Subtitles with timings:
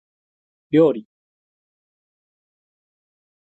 [0.71, 1.05] 料理